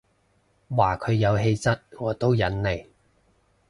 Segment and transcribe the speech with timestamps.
[0.71, 2.87] 話佢有氣質我都忍你